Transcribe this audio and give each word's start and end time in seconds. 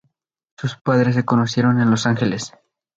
Sus 0.57 0.77
padres 0.77 1.13
se 1.13 1.25
conocieron 1.25 1.79
en 1.79 1.91
Los 1.91 2.07
Angeles. 2.07 2.53